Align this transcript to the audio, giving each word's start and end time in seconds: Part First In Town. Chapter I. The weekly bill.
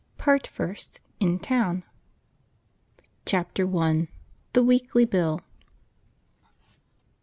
Part 0.17 0.47
First 0.47 0.99
In 1.19 1.37
Town. 1.37 1.83
Chapter 3.23 3.67
I. 3.77 4.07
The 4.53 4.63
weekly 4.63 5.05
bill. 5.05 5.41